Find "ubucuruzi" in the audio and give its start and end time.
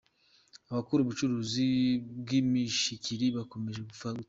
1.03-1.65